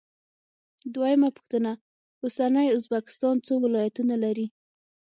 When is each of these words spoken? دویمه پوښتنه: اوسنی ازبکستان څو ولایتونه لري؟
دویمه 0.93 1.29
پوښتنه: 1.37 1.71
اوسنی 2.23 2.67
ازبکستان 2.77 3.35
څو 3.45 3.53
ولایتونه 3.63 4.15
لري؟ 4.23 4.47